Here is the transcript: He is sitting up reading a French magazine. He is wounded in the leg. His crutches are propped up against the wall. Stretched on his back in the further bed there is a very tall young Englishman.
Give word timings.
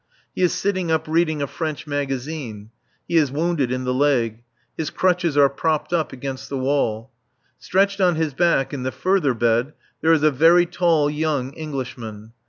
He 0.33 0.41
is 0.41 0.51
sitting 0.51 0.89
up 0.89 1.07
reading 1.07 1.43
a 1.43 1.45
French 1.45 1.85
magazine. 1.85 2.71
He 3.07 3.17
is 3.17 3.31
wounded 3.31 3.71
in 3.71 3.83
the 3.83 3.93
leg. 3.93 4.41
His 4.75 4.89
crutches 4.89 5.37
are 5.37 5.47
propped 5.47 5.93
up 5.93 6.11
against 6.11 6.49
the 6.49 6.57
wall. 6.57 7.11
Stretched 7.59 8.01
on 8.01 8.15
his 8.15 8.33
back 8.33 8.73
in 8.73 8.81
the 8.81 8.91
further 8.91 9.35
bed 9.35 9.73
there 10.01 10.11
is 10.11 10.23
a 10.23 10.31
very 10.31 10.65
tall 10.65 11.07
young 11.07 11.53
Englishman. 11.53 12.33